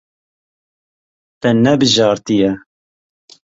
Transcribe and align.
Te 1.41 1.49
nebijartiye. 1.61 2.49